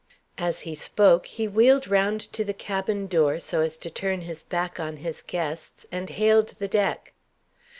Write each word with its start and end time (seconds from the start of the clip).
As 0.39 0.61
he 0.61 0.73
spoke, 0.73 1.27
he 1.27 1.47
wheeled 1.47 1.87
round 1.87 2.21
to 2.33 2.43
the 2.43 2.55
cabin 2.55 3.05
door 3.05 3.39
so 3.39 3.59
as 3.61 3.77
to 3.77 3.91
turn 3.91 4.21
his 4.21 4.41
back 4.43 4.79
on 4.79 4.97
his 4.97 5.21
guests, 5.21 5.85
and 5.91 6.09
hailed 6.09 6.55
the 6.57 6.67
deck. 6.67 7.13